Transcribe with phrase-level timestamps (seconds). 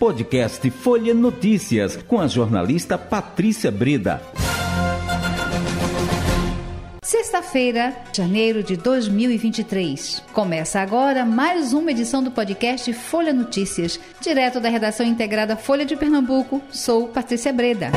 [0.00, 4.22] Podcast Folha Notícias, com a jornalista Patrícia Breda.
[7.02, 10.24] Sexta-feira, janeiro de 2023.
[10.32, 15.94] Começa agora mais uma edição do podcast Folha Notícias, direto da redação integrada Folha de
[15.94, 16.62] Pernambuco.
[16.70, 17.92] Sou Patrícia Breda.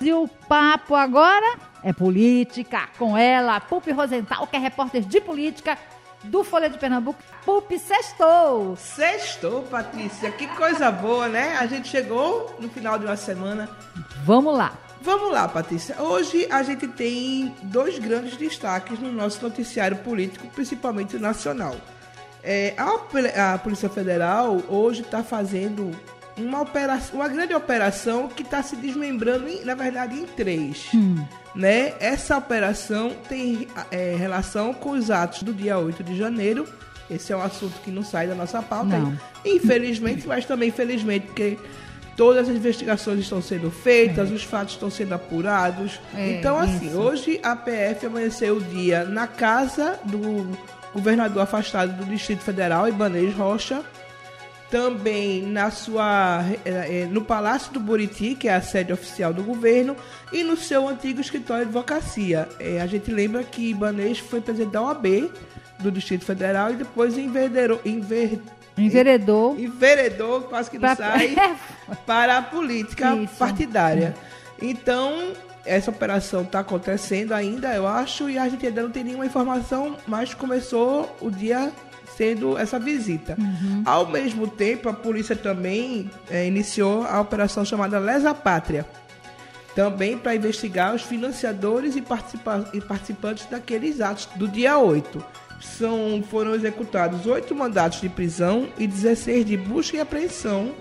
[0.00, 2.88] E o papo agora é política.
[2.98, 5.76] Com ela, Pupi Rosenthal, que é repórter de política
[6.24, 7.18] do Folha de Pernambuco.
[7.44, 8.76] Pupi, sextou!
[8.76, 10.30] Sextou, Patrícia.
[10.30, 11.56] Que coisa boa, né?
[11.58, 13.68] A gente chegou no final de uma semana.
[14.24, 14.72] Vamos lá.
[15.00, 16.00] Vamos lá, Patrícia.
[16.02, 21.76] Hoje a gente tem dois grandes destaques no nosso noticiário político, principalmente nacional.
[22.42, 25.90] É, a, a Polícia Federal hoje está fazendo
[26.38, 30.88] uma, operação, uma grande operação que está se desmembrando, em, na verdade, em três.
[30.94, 31.24] Hum.
[31.54, 31.94] Né?
[32.00, 36.66] Essa operação tem é, relação com os atos do dia 8 de janeiro.
[37.10, 38.96] Esse é um assunto que não sai da nossa pauta,
[39.44, 41.56] infelizmente, mas também felizmente, porque
[42.18, 44.34] todas as investigações estão sendo feitas, é.
[44.34, 46.00] os fatos estão sendo apurados.
[46.14, 46.98] É, então, assim, isso.
[46.98, 50.50] hoje a PF amanheceu o dia na casa do
[50.92, 53.82] governador afastado do Distrito Federal, Ibanez Rocha,
[54.70, 59.42] também na sua é, é, no Palácio do Buriti, que é a sede oficial do
[59.42, 59.96] governo,
[60.32, 62.48] e no seu antigo escritório de advocacia.
[62.60, 65.30] É, a gente lembra que Ibanez foi presidente da OAB
[65.78, 68.40] do Distrito Federal e depois enverderou, enver,
[68.76, 70.96] enveredou, enveredou, quase que não pra...
[70.96, 71.34] sai,
[72.04, 73.34] para a política Isso.
[73.36, 74.14] partidária.
[74.60, 75.32] Então,
[75.64, 79.96] essa operação está acontecendo ainda, eu acho, e a gente ainda não tem nenhuma informação,
[80.06, 81.72] mas começou o dia
[82.16, 83.36] sendo essa visita.
[83.38, 83.82] Uhum.
[83.84, 88.86] Ao mesmo tempo, a polícia também é, iniciou a operação chamada Lesa Pátria,
[89.74, 95.24] também para investigar os financiadores e, participa e participantes daqueles atos do dia 8.
[95.60, 100.72] São, foram executados oito mandatos de prisão e 16 de busca e apreensão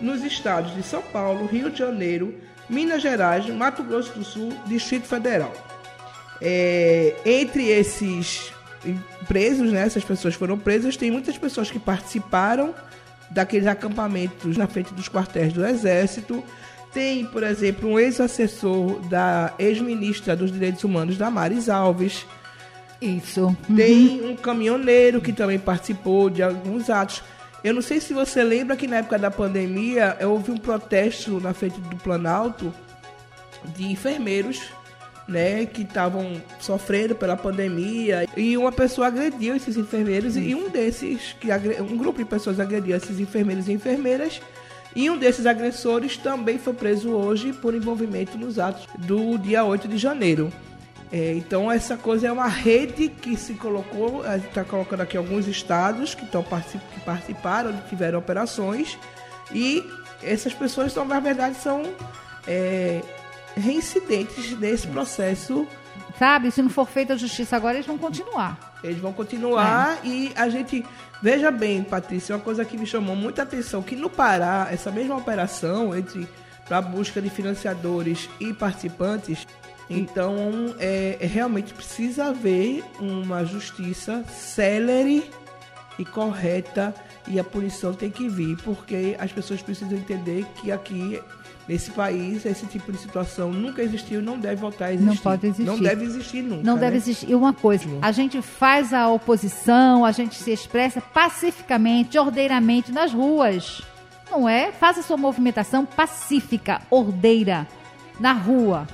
[0.00, 2.34] nos estados de São Paulo, Rio de Janeiro,
[2.68, 5.52] Minas Gerais, Mato Grosso do Sul, Distrito Federal.
[6.40, 8.52] É, entre esses
[9.26, 9.82] presos, né?
[9.82, 10.96] Essas pessoas foram presas.
[10.96, 12.74] Tem muitas pessoas que participaram
[13.30, 16.42] daqueles acampamentos na frente dos quartéis do Exército.
[16.92, 22.24] Tem, por exemplo, um ex-assessor da ex-ministra dos Direitos Humanos, Damares Alves.
[23.00, 23.46] Isso.
[23.68, 23.76] Uhum.
[23.76, 27.22] Tem um caminhoneiro que também participou de alguns atos.
[27.64, 31.52] Eu não sei se você lembra que na época da pandemia houve um protesto na
[31.52, 32.72] frente do Planalto
[33.74, 34.70] de enfermeiros
[35.26, 38.26] né, que estavam sofrendo pela pandemia.
[38.36, 41.48] E uma pessoa agrediu esses enfermeiros e um desses que
[41.80, 44.40] um grupo de pessoas agrediu esses enfermeiros e enfermeiras.
[44.94, 49.88] E um desses agressores também foi preso hoje por envolvimento nos atos do dia 8
[49.88, 50.52] de janeiro.
[51.10, 55.16] É, então essa coisa é uma rede que se colocou, a gente está colocando aqui
[55.16, 58.98] alguns estados que, estão, que participaram, que tiveram operações.
[59.52, 59.84] E
[60.22, 61.82] essas pessoas, então, na verdade, são
[62.46, 63.00] é,
[63.56, 65.66] reincidentes nesse processo.
[66.18, 68.74] Sabe, se não for feita a justiça agora, eles vão continuar.
[68.82, 70.06] Eles vão continuar é.
[70.06, 70.84] e a gente.
[71.22, 75.16] Veja bem, Patrícia, uma coisa que me chamou muita atenção, que no Pará, essa mesma
[75.16, 76.28] operação entre
[76.66, 79.46] para a busca de financiadores e participantes,
[79.88, 85.30] então é, é, realmente precisa haver uma justiça célere
[85.98, 86.94] e correta
[87.26, 91.22] e a punição tem que vir, porque as pessoas precisam entender que aqui
[91.68, 95.06] nesse país, esse tipo de situação nunca existiu não deve voltar a existir.
[95.06, 95.64] Não pode existir.
[95.64, 96.62] Não deve existir nunca.
[96.62, 96.80] Não né?
[96.80, 97.30] deve existir.
[97.30, 103.12] E uma coisa, a gente faz a oposição, a gente se expressa pacificamente, ordeiramente nas
[103.12, 103.82] ruas.
[104.30, 104.72] Não é?
[104.72, 107.66] Faça sua movimentação pacífica, ordeira,
[108.18, 108.86] na rua.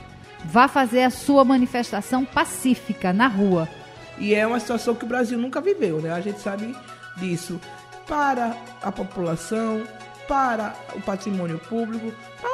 [0.45, 3.69] Vá fazer a sua manifestação pacífica na rua.
[4.19, 6.13] E é uma situação que o Brasil nunca viveu, né?
[6.13, 6.75] A gente sabe
[7.17, 7.61] disso.
[8.07, 9.83] Para a população,
[10.27, 12.13] para o patrimônio público,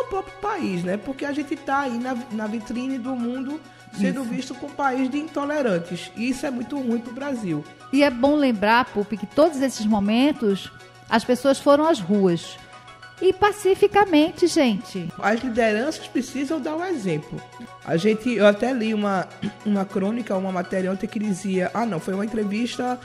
[0.08, 0.96] próprio país, né?
[0.96, 3.60] Porque a gente está aí na, na vitrine do mundo
[3.98, 4.30] sendo isso.
[4.30, 6.10] visto como um país de intolerantes.
[6.16, 7.64] E isso é muito ruim para o Brasil.
[7.92, 10.70] E é bom lembrar, Pupi, que todos esses momentos
[11.08, 12.56] as pessoas foram às ruas.
[13.20, 15.08] E pacificamente, gente.
[15.18, 17.40] As lideranças precisam dar o um exemplo.
[17.84, 19.26] A gente, eu até li uma,
[19.64, 23.00] uma crônica, uma matéria ontem que dizia, ah não, foi uma entrevista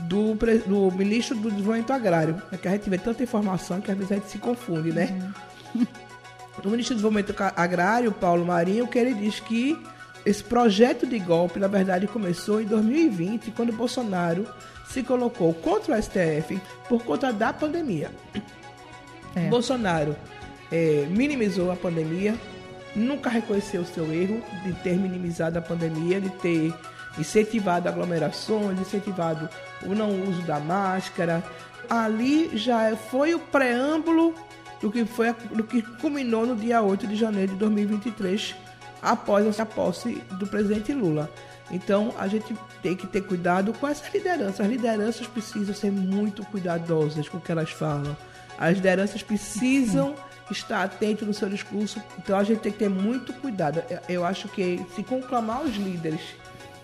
[0.00, 0.34] do,
[0.66, 2.40] do ministro do Desenvolvimento Agrário.
[2.52, 5.32] É que a gente vê tanta informação que às vezes a gente se confunde, né?
[5.74, 5.86] Uhum.
[6.64, 9.78] O ministro do Desenvolvimento Agrário, Paulo Marinho, que ele diz que
[10.24, 14.46] esse projeto de golpe, na verdade, começou em 2020, quando Bolsonaro
[14.88, 18.10] se colocou contra o STF por conta da pandemia.
[19.34, 19.48] É.
[19.48, 20.16] Bolsonaro
[20.72, 22.34] é, minimizou a pandemia,
[22.94, 26.74] nunca reconheceu o seu erro de ter minimizado a pandemia, de ter
[27.18, 29.48] incentivado aglomerações, incentivado
[29.84, 31.44] o não uso da máscara,
[31.88, 34.34] ali já foi o preâmbulo
[34.80, 38.54] do que foi do que culminou no dia 8 de janeiro de 2023,
[39.02, 41.30] após a posse do presidente Lula.
[41.70, 44.60] Então, a gente tem que ter cuidado com essas lideranças.
[44.60, 48.16] As lideranças precisam ser muito cuidadosas com o que elas falam.
[48.58, 50.14] As lideranças precisam
[50.50, 52.00] estar atentas no seu discurso.
[52.18, 53.82] Então, a gente tem que ter muito cuidado.
[54.08, 56.20] Eu acho que se conclamar os líderes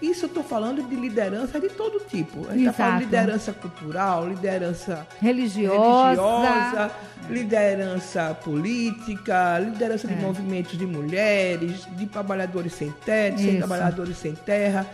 [0.03, 2.49] isso eu estou falando de liderança de todo tipo.
[2.49, 6.93] A gente está falando de liderança cultural, liderança religiosa, religiosa
[7.29, 10.17] liderança política, liderança de é.
[10.17, 14.87] movimentos de mulheres, de trabalhadores sem teto, sem trabalhadores sem terra.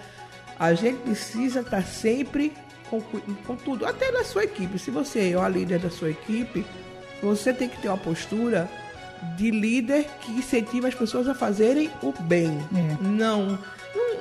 [0.59, 2.53] A gente precisa estar tá sempre
[2.91, 4.79] com, com tudo, até na sua equipe.
[4.79, 6.65] Se você é a líder da sua equipe,
[7.23, 8.69] você tem que ter uma postura
[9.37, 12.59] de líder que incentiva as pessoas a fazerem o bem.
[12.75, 13.03] É.
[13.03, 13.59] Não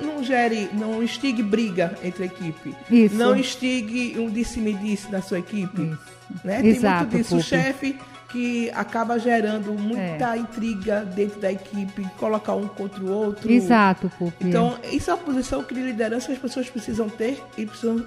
[0.02, 2.74] não, gere, não instigue briga entre a equipe.
[2.90, 3.14] Isso.
[3.14, 5.82] Não instigue um disse-me-disse na sua equipe.
[5.82, 5.98] Isso.
[6.44, 6.60] Né?
[6.60, 7.36] Tem Exato, muito disso.
[7.36, 7.98] O chefe
[8.28, 10.38] que acaba gerando muita é.
[10.38, 13.50] intriga dentro da equipe, colocar um contra o outro.
[13.50, 14.48] Exato, Pupi.
[14.48, 18.04] Então, isso é uma posição de liderança que as pessoas precisam ter e precisam.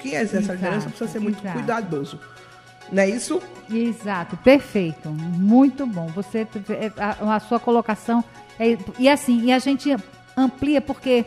[0.00, 1.54] Quem exerce essa liderança precisa ser muito Exato.
[1.54, 2.20] cuidadoso.
[2.92, 3.42] Não é isso?
[3.68, 5.08] Exato, perfeito.
[5.10, 6.06] Muito bom.
[6.08, 6.46] Você
[6.96, 8.22] a, a sua colocação
[8.58, 9.96] é, e assim, e a gente
[10.36, 11.24] amplia, porque.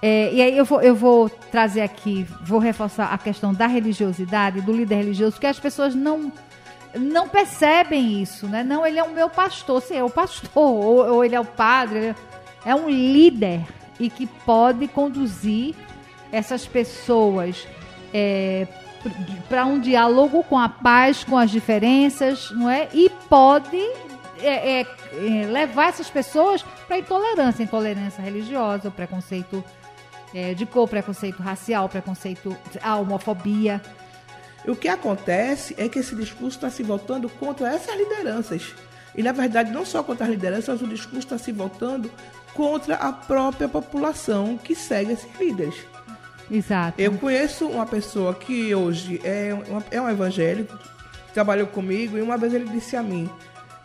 [0.00, 4.60] É, e aí eu vou, eu vou trazer aqui, vou reforçar a questão da religiosidade,
[4.60, 6.32] do líder religioso, porque as pessoas não
[6.96, 8.62] não percebem isso, né?
[8.62, 11.44] Não, ele é o meu pastor, sim, é o pastor, ou, ou ele é o
[11.44, 12.14] padre,
[12.64, 13.60] é um líder
[13.98, 15.74] e que pode conduzir
[16.30, 17.66] essas pessoas
[18.14, 18.66] é,
[19.48, 22.88] para um diálogo com a paz, com as diferenças, não é?
[22.92, 23.78] E pode
[24.42, 24.86] é, é, é,
[25.50, 29.64] levar essas pessoas para intolerância, intolerância religiosa, o preconceito
[30.34, 33.80] é, de cor, preconceito racial, preconceito, a homofobia.
[34.66, 38.74] O que acontece é que esse discurso está se voltando contra essas lideranças.
[39.14, 42.10] E, na verdade, não só contra as lideranças, mas o discurso está se voltando
[42.54, 45.74] contra a própria população que segue esses líderes.
[46.50, 47.00] Exato.
[47.00, 50.78] Eu conheço uma pessoa que hoje é, uma, é um evangélico,
[51.32, 53.30] trabalhou comigo, e uma vez ele disse a mim: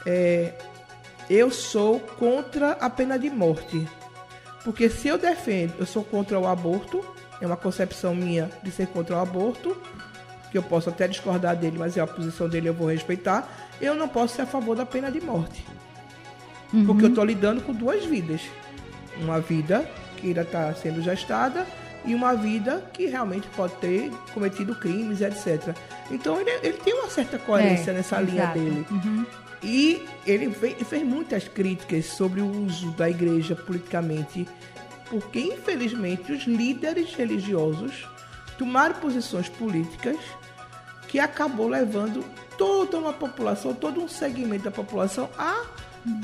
[0.06, 0.54] é,
[1.30, 3.88] eu sou contra a pena de morte.
[4.64, 7.04] Porque se eu defendo, eu sou contra o aborto,
[7.42, 9.76] é uma concepção minha de ser contra o aborto,
[10.52, 13.50] que eu posso até discordar dele, mas é a posição dele eu vou respeitar,
[13.82, 15.66] eu não posso ser a favor da pena de morte.
[16.74, 16.86] Uhum.
[16.86, 18.42] Porque eu estou lidando com duas vidas.
[19.20, 19.88] Uma vida
[20.18, 21.66] que ainda está sendo gestada
[22.06, 25.76] e uma vida que realmente pode ter cometido crimes, etc.
[26.12, 28.32] Então ele, ele tem uma certa coerência é, nessa exato.
[28.32, 28.86] linha dele.
[28.90, 29.26] Uhum.
[29.64, 34.48] E ele fez, fez muitas críticas sobre o uso da igreja politicamente,
[35.10, 38.06] porque infelizmente os líderes religiosos
[38.58, 40.18] tomaram posições políticas
[41.08, 42.26] que acabou levando
[42.58, 45.66] toda uma população, todo um segmento da população a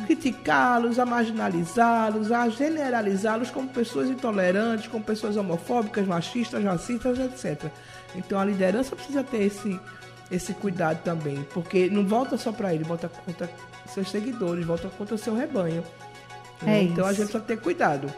[0.06, 7.72] criticá-los, a marginalizá-los, a generalizá-los como pessoas intolerantes, como pessoas homofóbicas, machistas, racistas, etc.
[8.16, 9.80] Então a liderança precisa ter esse
[10.32, 13.50] esse cuidado também, porque não volta só para ele, volta contra
[13.88, 15.84] seus seguidores, volta contra o seu rebanho.
[16.66, 18.14] É então a gente precisa ter cuidado.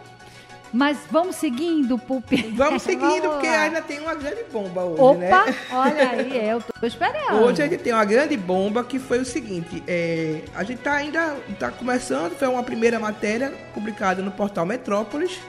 [0.73, 2.53] Mas vamos seguindo, Pupi.
[2.56, 5.56] Vamos seguindo, vamos porque ainda tem uma grande bomba hoje, Opa, né?
[5.71, 7.41] olha aí, eu tô esperando.
[7.41, 10.94] Hoje a gente tem uma grande bomba que foi o seguinte, é, a gente tá
[10.94, 15.40] ainda tá começando, foi uma primeira matéria publicada no portal Metrópolis,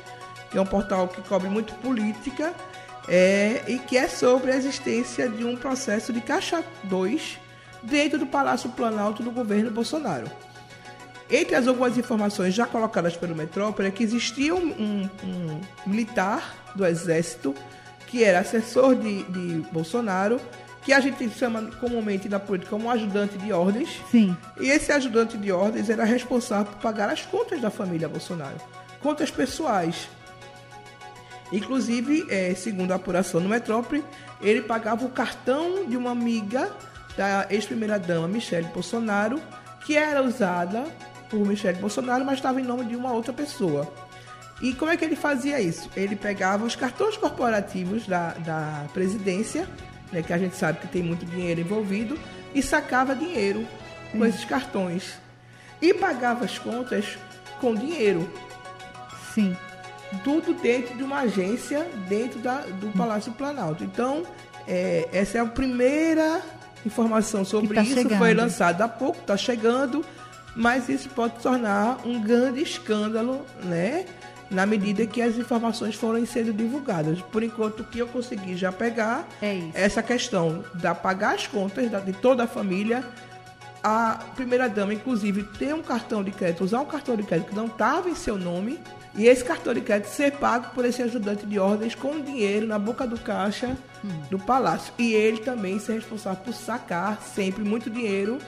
[0.51, 2.53] que é um portal que cobre muito política,
[3.09, 7.39] é, e que é sobre a existência de um processo de Caixa 2
[7.83, 10.27] dentro do Palácio Planalto do governo Bolsonaro.
[11.33, 16.73] Entre as algumas informações já colocadas pelo Metrópole é que existia um, um, um militar
[16.77, 17.55] do Exército
[18.07, 20.39] que era assessor de, de, Bolsonaro,
[20.83, 24.03] que a gente chama comumente na política como ajudante de ordens.
[24.11, 24.37] Sim.
[24.61, 28.61] E esse ajudante de ordens era responsável por pagar as contas da família Bolsonaro,
[29.01, 30.11] contas pessoais.
[31.51, 34.05] Inclusive, é, segundo a apuração no Metrópole,
[34.43, 36.71] ele pagava o cartão de uma amiga
[37.17, 39.41] da ex-primeira-dama Michele Bolsonaro,
[39.87, 40.85] que era usada
[41.33, 43.91] por Michele Bolsonaro, mas estava em nome de uma outra pessoa.
[44.61, 45.91] E como é que ele fazia isso?
[45.97, 49.67] Ele pegava os cartões corporativos da, da presidência,
[50.13, 52.19] né, que a gente sabe que tem muito dinheiro envolvido,
[52.55, 53.67] e sacava dinheiro
[54.13, 54.27] com hum.
[54.27, 55.15] esses cartões.
[55.81, 57.19] E pagava as contas
[57.59, 58.31] com dinheiro.
[59.35, 59.57] Sim
[60.23, 63.83] tudo dentro de uma agência dentro da, do Palácio Planalto.
[63.83, 64.25] Então,
[64.69, 66.43] é, essa é a primeira
[66.85, 67.95] informação sobre tá isso.
[67.95, 68.19] Chegando.
[68.19, 70.05] Foi lançada há pouco, está chegando,
[70.55, 74.05] mas isso pode tornar um grande escândalo, né?
[74.53, 77.21] na medida que as informações foram sendo divulgadas.
[77.23, 81.91] Por enquanto, o que eu consegui já pegar é essa questão da pagar as contas
[82.05, 83.03] de toda a família.
[83.83, 87.67] A primeira-dama, inclusive, ter um cartão de crédito, usar um cartão de crédito que não
[87.67, 88.79] estava em seu nome,
[89.15, 92.79] e esse cartão de crédito ser pago por esse ajudante de ordens com dinheiro na
[92.79, 94.09] boca do caixa hum.
[94.31, 94.93] do palácio.
[94.99, 98.39] E ele também ser responsável por sacar sempre muito dinheiro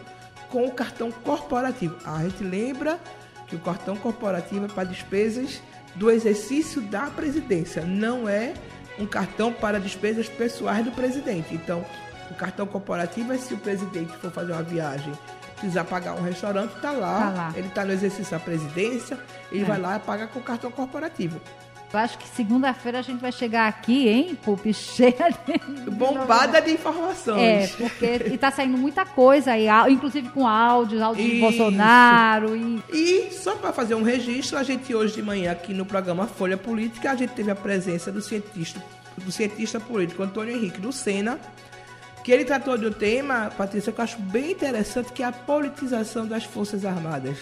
[0.54, 1.96] com o cartão corporativo.
[2.04, 3.00] A gente lembra
[3.48, 5.60] que o cartão corporativo é para despesas
[5.96, 8.54] do exercício da presidência, não é
[8.96, 11.52] um cartão para despesas pessoais do presidente.
[11.52, 11.84] Então,
[12.30, 15.12] o cartão corporativo é se o presidente for fazer uma viagem,
[15.56, 19.18] precisar pagar um restaurante, está lá, tá lá, ele está no exercício da presidência,
[19.50, 19.66] ele é.
[19.66, 21.40] vai lá e paga com o cartão corporativo.
[21.94, 25.90] Eu acho que segunda-feira a gente vai chegar aqui, hein, Pupi, cheia de...
[25.92, 27.40] Bombada de informações.
[27.40, 32.56] É, porque está saindo muita coisa aí, inclusive com áudios, áudios de Bolsonaro.
[32.56, 36.26] E, e só para fazer um registro, a gente hoje de manhã aqui no programa
[36.26, 38.82] Folha Política, a gente teve a presença do cientista,
[39.16, 41.38] do cientista político Antônio Henrique do Sena,
[42.24, 45.32] que ele tratou de um tema, Patrícia, que eu acho bem interessante, que é a
[45.32, 47.38] politização das Forças Armadas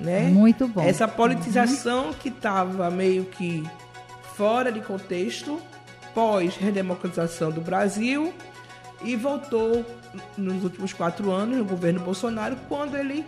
[0.00, 0.28] né?
[0.28, 0.82] Muito bom.
[0.82, 2.12] Essa politização uhum.
[2.14, 3.64] que estava meio que
[4.34, 5.60] fora de contexto
[6.14, 8.32] pós redemocratização do Brasil
[9.02, 9.84] e voltou
[10.36, 13.24] nos últimos quatro anos no governo Bolsonaro quando ele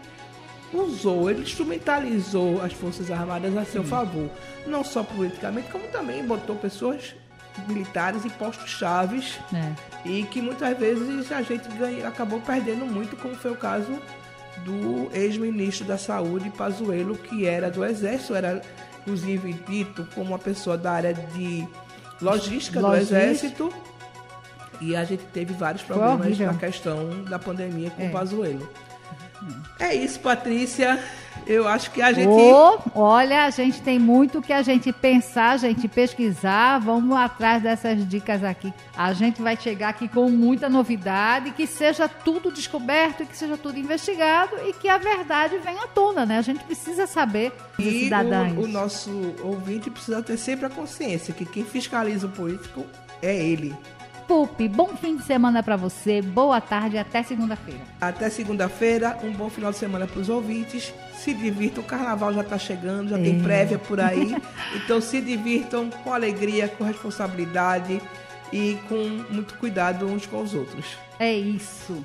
[0.73, 4.31] usou, ele instrumentalizou as forças armadas a seu favor,
[4.67, 7.15] não só politicamente como também botou pessoas
[7.67, 10.09] militares em postos chaves é.
[10.09, 14.01] e que muitas vezes a gente ganha, acabou perdendo muito, como foi o caso
[14.59, 18.61] do ex-ministro da Saúde, Pazuello, que era do Exército, era
[19.01, 21.67] inclusive dito como uma pessoa da área de
[22.21, 22.81] logística, logística.
[22.81, 23.73] do Exército.
[24.81, 28.09] E a gente teve vários problemas na questão da pandemia com é.
[28.09, 28.69] o Pazuello.
[29.79, 31.03] É isso, Patrícia.
[31.47, 32.29] Eu acho que a gente.
[32.29, 36.79] Oh, olha, a gente tem muito que a gente pensar, a gente pesquisar.
[36.79, 38.73] Vamos atrás dessas dicas aqui.
[38.97, 43.79] A gente vai chegar aqui com muita novidade, que seja tudo descoberto, que seja tudo
[43.79, 46.39] investigado e que a verdade venha à tona, né?
[46.39, 48.57] A gente precisa saber e cidadãos.
[48.57, 52.85] O, o nosso ouvinte precisa ter sempre a consciência que quem fiscaliza o político
[53.23, 53.75] é ele.
[54.31, 57.81] Pupi, bom fim de semana para você, boa tarde até segunda-feira.
[58.01, 60.95] Até segunda-feira, um bom final de semana para os ouvintes.
[61.17, 63.23] Se divirtam, o carnaval já está chegando, já é.
[63.25, 64.37] tem prévia por aí.
[64.77, 68.01] então se divirtam com alegria, com responsabilidade
[68.53, 70.97] e com muito cuidado uns com os outros.
[71.19, 72.05] É isso.